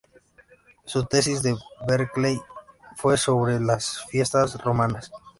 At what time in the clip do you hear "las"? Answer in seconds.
3.59-4.03